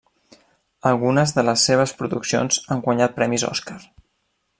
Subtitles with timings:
[0.91, 3.77] Algunes de les seves produccions han guanyat premis Òscar.